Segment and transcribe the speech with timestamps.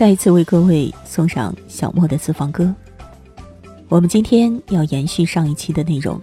[0.00, 2.74] 再一次为各位送上小莫的私房歌。
[3.86, 6.18] 我们今天要延续上一期的内容，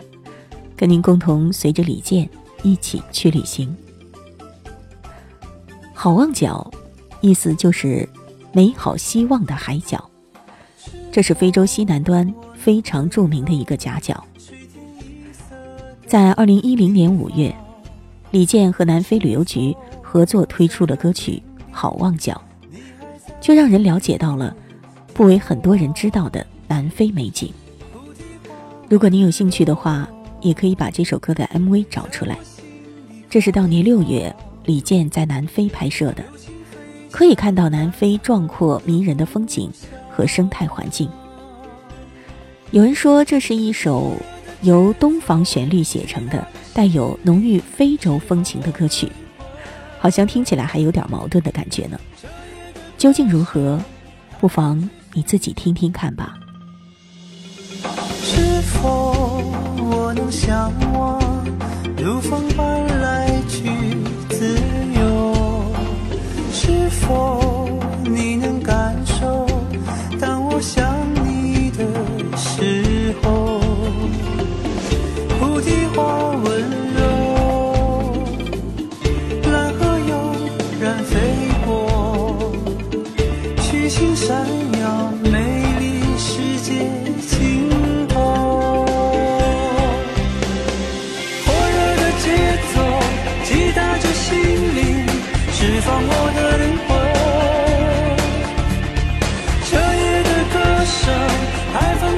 [0.75, 2.27] 跟您共同随着李健
[2.63, 3.77] 一起去旅行。
[5.93, 6.71] 好望角，
[7.21, 8.09] 意思就是
[8.51, 10.03] 美好希望的海角，
[11.11, 14.25] 这是非洲西南端非常著名的一个夹角。
[16.07, 17.55] 在二零一零年五月，
[18.31, 21.33] 李健和南非旅游局合作推出了歌曲
[21.69, 22.33] 《好望角》。
[23.39, 24.55] 就让人了解到了
[25.13, 27.51] 不为很多人知道的南非美景。
[28.89, 30.07] 如果你有兴趣的话，
[30.41, 32.37] 也可以把这首歌的 MV 找出来。
[33.29, 34.33] 这是当年六月
[34.65, 36.23] 李健在南非拍摄的，
[37.11, 39.69] 可以看到南非壮阔迷人的风景
[40.09, 41.09] 和生态环境。
[42.71, 44.13] 有人说这是一首
[44.61, 49.11] 由东方旋律写成的、带有浓郁非洲风情的歌曲，
[49.99, 51.99] 好像听起来还有点矛盾的感觉呢。
[52.97, 53.79] 究竟如何？
[54.39, 56.35] 不妨你自己听听看吧。
[58.21, 59.13] 是否
[59.79, 61.19] 我能向往
[61.97, 62.66] 如风般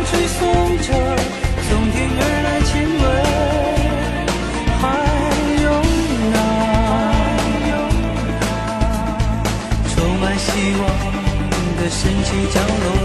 [0.10, 0.40] 吹送
[0.80, 0.88] 着
[1.70, 2.72] 从天而来亲
[3.02, 3.06] 吻。
[4.82, 4.84] 还
[5.64, 5.68] 有
[6.34, 6.36] 那
[9.90, 10.48] 充满希
[10.82, 10.84] 望
[11.78, 12.99] 的神奇角落。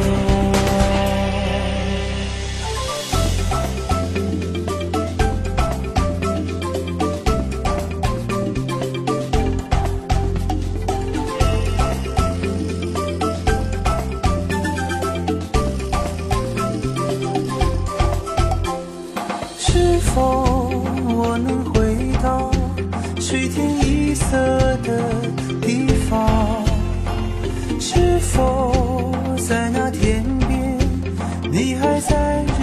[31.54, 32.53] 你还在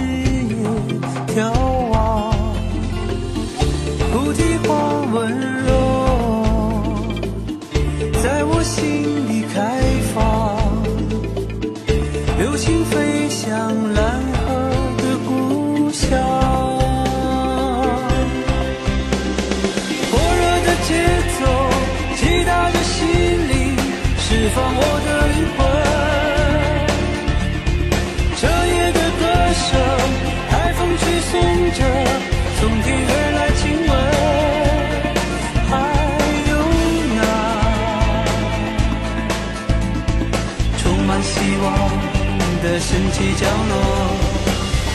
[43.22, 43.72] 的神奇角落。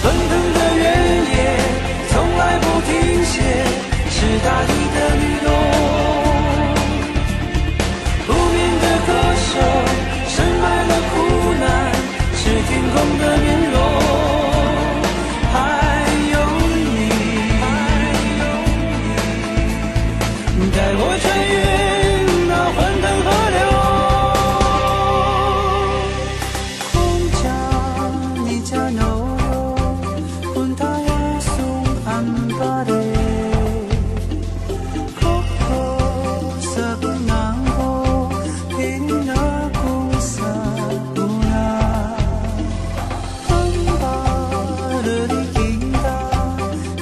[0.04, 0.86] 奔腾的原
[1.26, 1.36] 野
[2.10, 2.92] 从来不停
[3.26, 3.34] 歇，
[4.10, 5.48] 是大地的律动。
[8.26, 9.50] 不眠的歌声
[10.28, 11.16] 深埋了苦
[11.60, 11.66] 难，
[12.36, 14.07] 是天空的面容。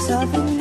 [0.08, 0.55] Sovereign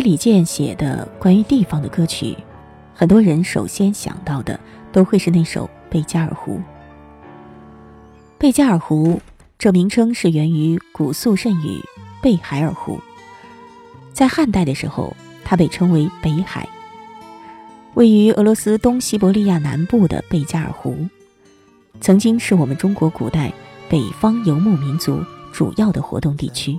[0.00, 2.36] 李健写的关于地方的歌曲，
[2.94, 4.58] 很多人首先想到的
[4.92, 6.56] 都会是那首《贝加尔湖》。
[8.38, 9.20] 贝加尔湖
[9.58, 11.80] 这名称是源于古肃慎语
[12.22, 13.00] “贝海尔湖”。
[14.12, 16.68] 在汉代的时候，它被称为北海。
[17.94, 21.06] 位于俄罗斯东西伯利亚南部的贝加尔湖，
[22.00, 23.52] 曾经是我们中国古代
[23.88, 25.20] 北方游牧民族
[25.52, 26.78] 主要的活动地区，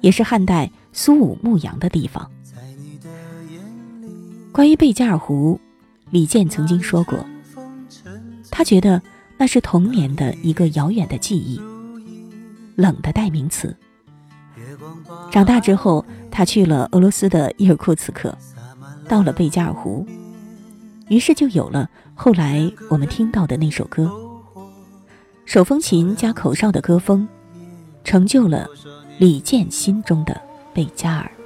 [0.00, 0.70] 也是汉代。
[0.92, 2.28] 苏武牧羊的地方。
[4.50, 5.60] 关于贝加尔湖，
[6.10, 7.24] 李健曾经说过，
[8.50, 9.00] 他觉得
[9.38, 11.60] 那是童年的一个遥远的记忆，
[12.74, 13.76] 冷的代名词。
[15.30, 18.36] 长大之后，他去了俄罗斯的伊尔库茨克，
[19.08, 20.04] 到了贝加尔湖，
[21.08, 24.10] 于是就有了后来我们听到的那首歌。
[25.44, 27.28] 手风琴加口哨的歌风，
[28.02, 28.68] 成就了
[29.20, 30.34] 李健心中的。
[30.72, 31.39] 贝加尔。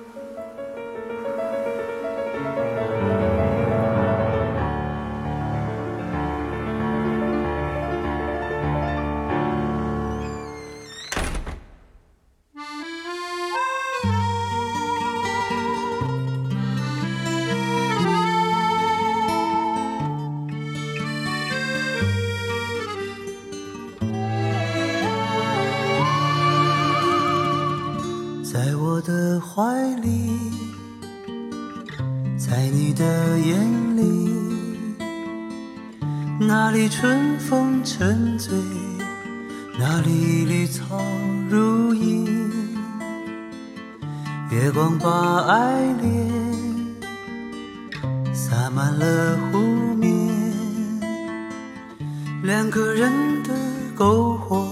[52.65, 53.13] 两个人
[53.43, 53.51] 的
[53.95, 54.67] 篝火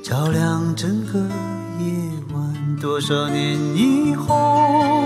[0.00, 1.18] 照亮整个
[1.80, 1.92] 夜
[2.32, 2.76] 晚。
[2.80, 5.04] 多少年以后，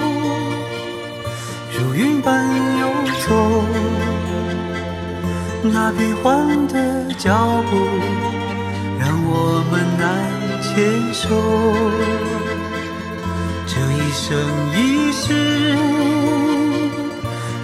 [1.73, 2.44] 如云般
[2.79, 2.88] 游
[3.26, 3.64] 走。
[5.62, 7.76] 那变幻的脚步，
[9.00, 10.06] 让我们难
[10.61, 10.70] 牵
[11.14, 11.25] 手。
[13.67, 14.29] 这一生
[14.76, 15.75] 一世，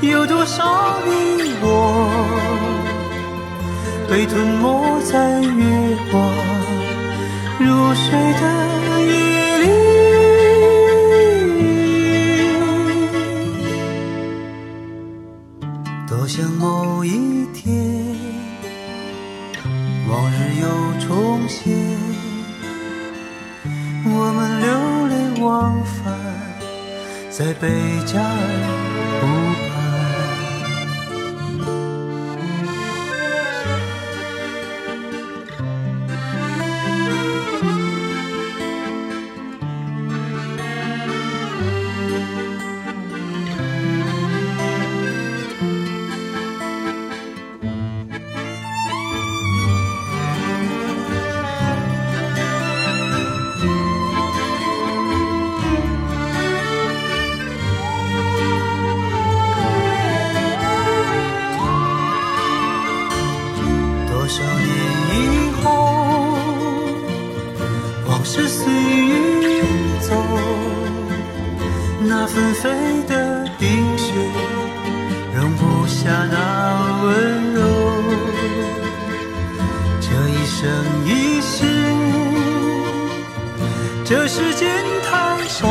[0.01, 1.11] 有多少你
[1.61, 1.69] 我，
[4.15, 6.23] 被吞没在月光
[7.59, 8.43] 如水的
[9.03, 9.13] 夜
[9.59, 9.67] 里，
[16.07, 17.75] 多想某一天，
[20.09, 20.65] 往日又
[21.05, 21.75] 重现。
[24.05, 24.69] 我们流
[25.09, 26.15] 连忘返
[27.31, 27.69] 在贝
[28.07, 28.31] 加尔
[29.21, 29.64] 湖。
[68.27, 69.61] 是随意
[70.01, 70.15] 走
[72.01, 72.71] 那纷飞
[73.07, 74.15] 的冰雪
[75.35, 77.61] 容不下那温柔
[80.01, 80.71] 这一生
[81.05, 81.67] 一世
[84.07, 84.71] 这时间
[85.03, 85.69] 太少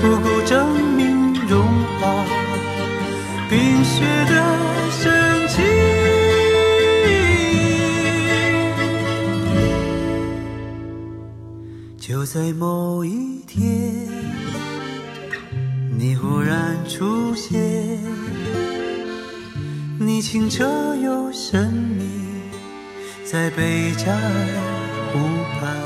[0.00, 1.62] 不够证明融
[2.00, 2.24] 化
[3.50, 4.75] 冰雪的
[12.08, 14.06] 就在某一天，
[15.98, 17.98] 你忽然出现，
[19.98, 22.04] 你清澈又神秘，
[23.24, 24.20] 在贝加尔。
[25.12, 25.18] 湖
[25.58, 25.76] 畔，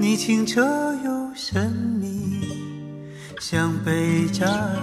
[0.00, 0.60] 你清澈
[1.04, 2.40] 又神秘，
[3.38, 4.80] 像贝加尔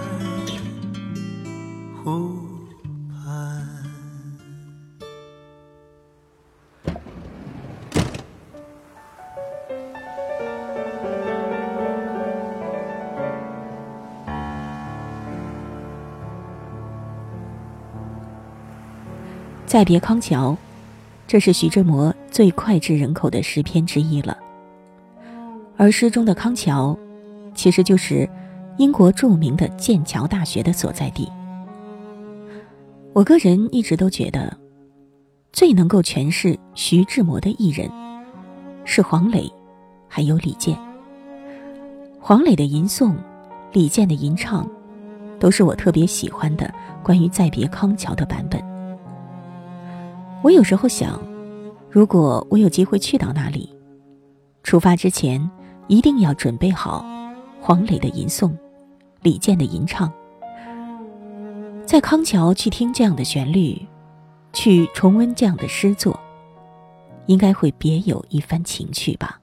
[19.70, 20.56] 再别康桥。
[21.28, 24.36] 这是徐志摩最脍炙人口的诗篇之一了，
[25.76, 26.98] 而诗中的康桥，
[27.54, 28.28] 其实就是
[28.78, 31.30] 英国著名的剑桥大学的所在地。
[33.12, 34.52] 我个人一直都觉得，
[35.52, 37.88] 最能够诠释徐志摩的艺人，
[38.84, 39.48] 是黄磊，
[40.08, 40.76] 还有李健。
[42.18, 43.14] 黄磊的吟诵，
[43.72, 44.68] 李健的吟唱，
[45.38, 46.74] 都是我特别喜欢的
[47.04, 48.69] 关于再别康桥的版本。
[50.42, 51.20] 我有时候想，
[51.90, 53.68] 如果我有机会去到那里，
[54.62, 55.50] 出发之前
[55.86, 57.04] 一定要准备好
[57.60, 58.50] 黄磊的吟诵，
[59.20, 60.10] 李健的吟唱，
[61.84, 63.86] 在康桥去听这样的旋律，
[64.52, 66.18] 去重温这样的诗作，
[67.26, 69.40] 应该会别有一番情趣吧。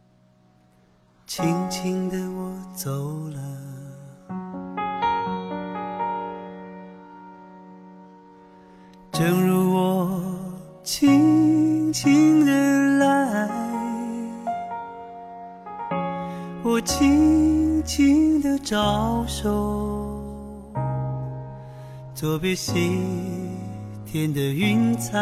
[1.28, 2.90] 轻轻的我走
[3.30, 3.38] 了，
[9.12, 10.37] 正如我
[10.88, 12.52] 轻轻的
[12.98, 13.50] 来，
[16.64, 20.24] 我轻轻的招手，
[22.16, 23.02] 作别西
[24.06, 25.20] 天的云彩，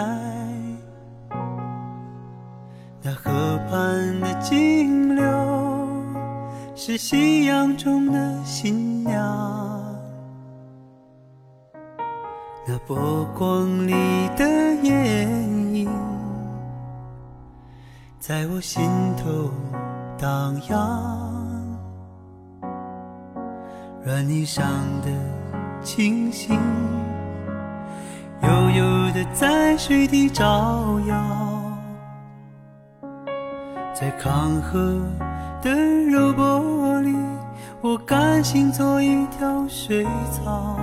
[3.02, 3.32] 那河
[3.68, 5.26] 畔的金柳。
[6.76, 9.20] 是夕阳中的新娘，
[12.68, 13.94] 那波光里
[14.36, 14.46] 的
[14.84, 15.55] 眼影，
[18.28, 19.52] 在我心头
[20.18, 21.78] 荡漾。
[24.04, 24.66] 软泥上
[25.04, 25.12] 的
[25.84, 26.60] 星星，
[28.42, 31.16] 悠悠的在水底招摇，
[33.94, 35.00] 在康河。
[35.62, 35.72] 的
[36.10, 37.16] 柔波里，
[37.82, 40.80] 我甘心做一条水草。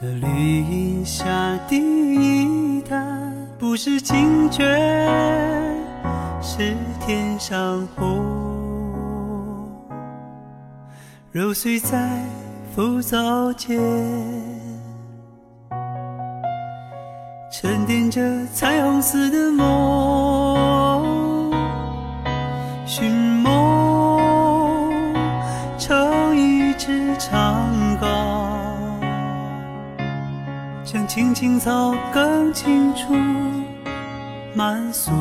[0.00, 1.26] 那绿荫下
[1.68, 2.55] 的一，
[3.76, 4.64] 不是清泉，
[6.40, 8.24] 是天上虹。
[11.30, 12.08] 揉碎在
[12.74, 13.78] 浮藻间，
[17.52, 21.52] 沉淀着彩虹似的梦。
[22.86, 24.18] 寻梦
[25.78, 27.68] 成一支长
[28.00, 28.06] 篙，
[30.82, 33.12] 将青青草更青处
[34.56, 35.12] 满诉，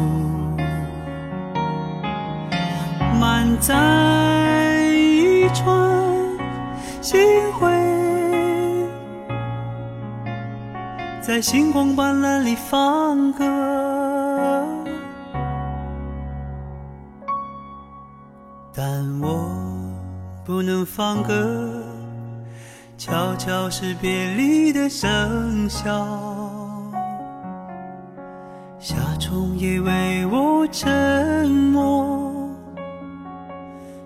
[3.19, 3.75] 满载
[4.93, 5.67] 一船
[7.01, 7.19] 星
[7.51, 7.69] 辉，
[11.21, 13.43] 在星光斑斓里放歌。
[18.73, 19.51] 但我
[20.45, 21.83] 不能放歌，
[22.97, 26.34] 悄悄是别离的笙箫。
[29.35, 32.49] 夏虫也为我沉默，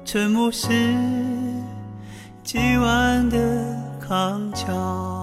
[0.03, 0.67] 沉默是
[2.43, 3.37] 今晚的
[3.99, 5.18] 康桥。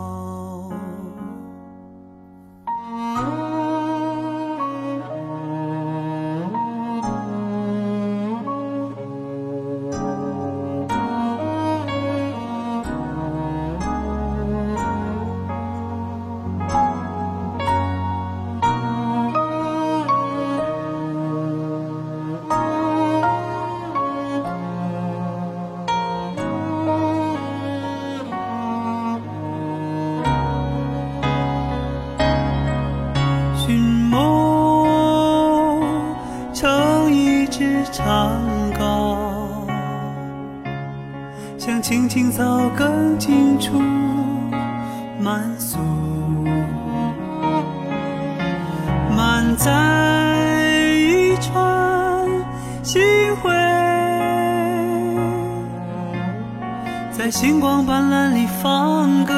[57.26, 59.34] 在星光斑斓里放歌。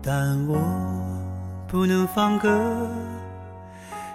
[0.00, 0.56] 但我
[1.66, 2.88] 不能放歌。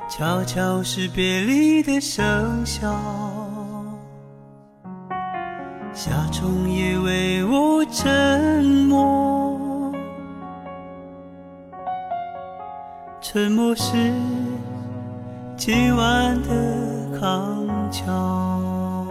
[0.07, 2.95] 悄悄是别离的笙箫，
[5.91, 9.91] 夏虫也为我沉默，
[13.19, 14.13] 沉默是
[15.57, 19.07] 今晚的康悄。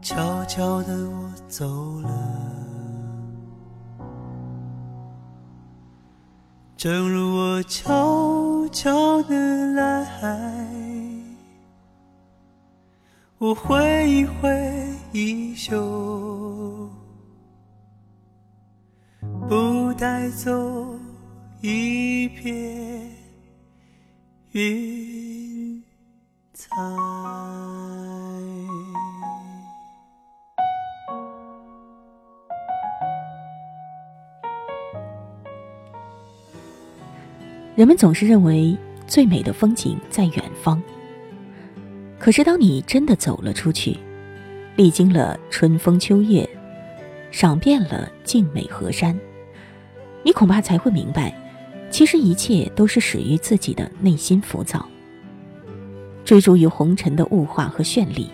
[0.00, 2.10] 悄悄的我走了。
[6.76, 10.66] 正如我悄悄的来，
[13.38, 14.50] 我挥一挥
[15.12, 16.90] 衣袖，
[19.48, 20.50] 不带走
[21.60, 23.08] 一片
[24.50, 25.01] 云。
[37.74, 38.74] 人们总是认为，
[39.06, 40.82] 最美的风景在远方。
[42.18, 43.98] 可是，当你真的走了出去，
[44.76, 46.48] 历经了春风秋月，
[47.30, 49.18] 赏遍了静美河山，
[50.22, 51.34] 你恐怕才会明白，
[51.90, 54.88] 其实一切都是始于自己的内心浮躁，
[56.24, 58.30] 追逐于红尘的物化和绚丽。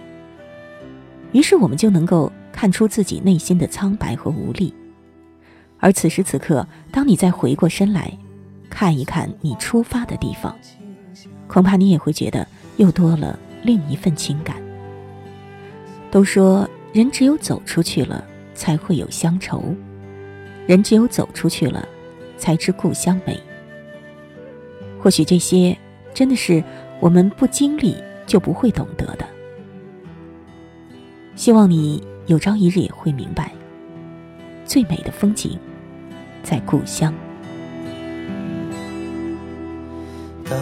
[1.33, 4.73] 于是，我们就能够看出自己内心的苍白和无力。
[5.79, 8.13] 而此时此刻，当你再回过身来，
[8.69, 10.57] 看一看你出发的地方，
[11.47, 12.47] 恐怕你也会觉得
[12.79, 14.57] 又多了另一份情感。
[16.11, 19.61] 都说人只有走出去了，才会有乡愁；
[20.67, 21.87] 人只有走出去了，
[22.37, 23.39] 才知故乡美。
[25.01, 25.77] 或许这些
[26.13, 26.65] 真的是
[27.01, 29.27] 我们不经历就不会懂得的。
[31.35, 33.53] 希望你有朝一日也会明白，
[34.65, 35.59] 最美的风景。
[36.43, 37.13] 在故乡。
[40.49, 40.57] 当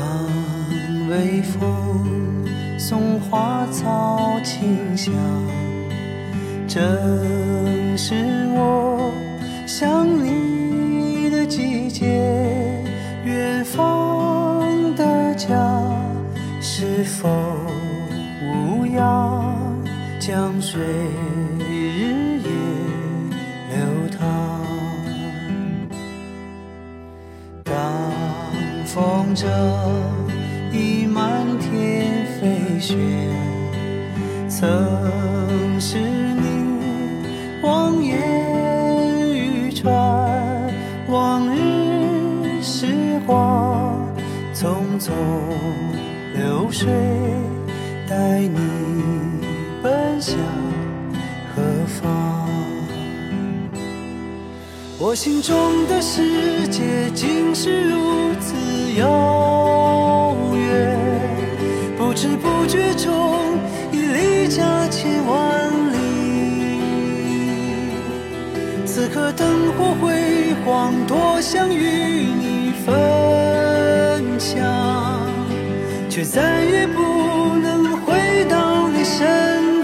[1.09, 2.45] 微风
[2.76, 5.12] 送花草清香，
[6.66, 8.14] 正是
[8.57, 8.86] 我
[17.18, 17.28] 否
[18.42, 19.56] 无恙？
[20.20, 20.78] 江水。
[21.58, 22.50] 日夜
[23.70, 23.76] 流
[24.18, 24.20] 淌。
[27.64, 27.75] 当
[28.85, 29.46] 风筝
[30.73, 32.94] 已满天飞雪，
[34.46, 34.61] 曾
[35.80, 36.42] 是你
[37.62, 38.14] 望眼
[39.35, 39.90] 欲穿。
[41.08, 44.06] 往日时光
[44.52, 45.12] 匆匆
[46.47, 46.87] 流水，
[48.09, 48.61] 带你
[49.83, 50.37] 奔向
[51.52, 52.49] 何方？
[54.97, 58.54] 我心中的世界竟是如此。
[58.97, 60.97] 遥远，
[61.99, 63.59] 不知不觉中
[63.91, 65.97] 已离家千万里。
[68.87, 71.82] 此刻灯火辉煌，多想与
[72.41, 74.65] 你分享，
[76.17, 77.02] 却再也不
[77.59, 79.75] 能回到你身。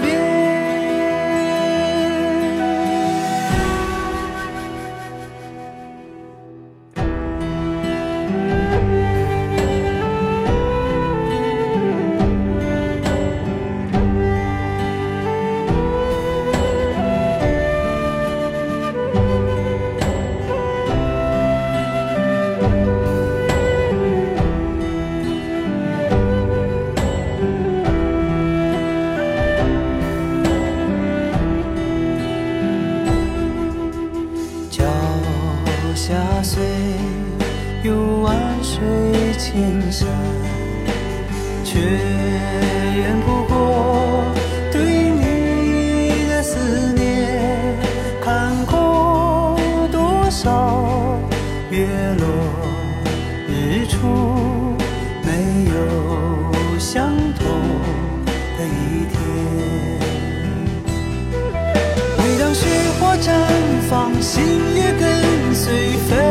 [64.75, 66.22] 也跟随。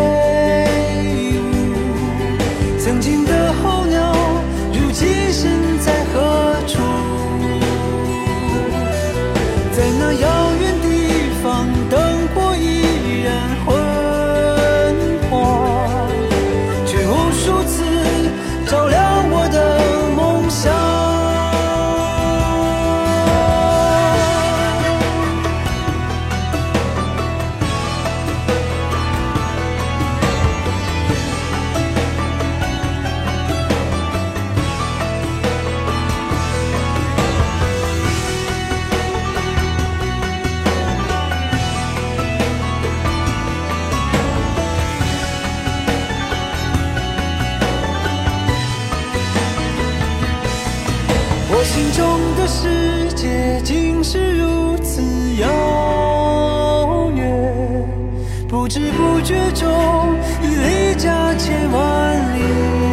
[52.54, 55.00] 世界竟是如此
[55.36, 57.88] 遥远
[58.46, 59.66] 不知不觉中
[60.42, 62.91] 已离家千万里。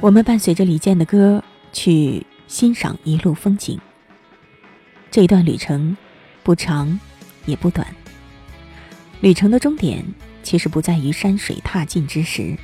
[0.00, 3.76] 我们伴随着李健的歌去欣赏一路风景。
[5.10, 5.96] 这一段旅程
[6.44, 6.98] 不长，
[7.46, 7.84] 也不短。
[9.20, 10.04] 旅程的终点
[10.44, 12.56] 其实不在于山水踏尽之时，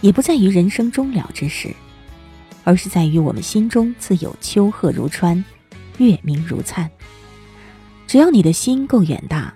[0.00, 1.68] 也不在于人生终了之时，
[2.64, 5.44] 而是在于我们心中自有秋鹤如川，
[5.98, 6.90] 月明如灿。
[8.06, 9.52] 只要你的心够远大，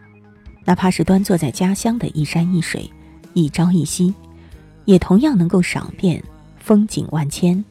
[0.67, 2.91] 哪怕是端坐在家乡的一山一水、
[3.33, 4.13] 一朝一夕，
[4.85, 6.23] 也同样能够赏遍
[6.67, 7.65] 风景万千，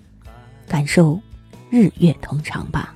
[0.69, 1.19] 感受
[1.69, 2.95] 日月同长吧。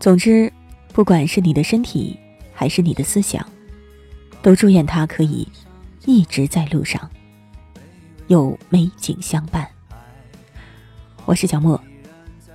[0.00, 0.52] 总之，
[0.92, 2.18] 不管是你的身体
[2.52, 3.46] 还是你的思想，
[4.42, 5.46] 都祝愿它可以
[6.06, 7.08] 一直在路上，
[8.26, 9.64] 有美景相伴。
[11.24, 11.80] 我是小莫，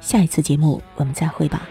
[0.01, 1.65] 下一次节目我们再会吧。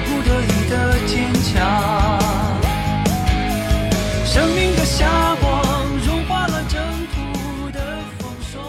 [0.00, 2.18] 不得已的坚强，
[4.24, 5.52] 生命的霞光
[6.06, 6.80] 融化了征
[7.12, 7.78] 途的
[8.18, 8.62] 风霜。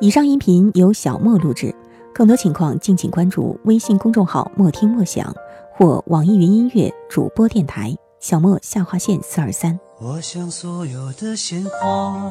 [0.00, 1.74] 以上音频由小莫录制，
[2.14, 5.34] 更多情况敬请关注微信公众号“莫听莫想”
[5.72, 9.78] 或网易云音乐主播电台“小莫下划线四二三”。
[10.00, 12.30] 我想所有的鲜花。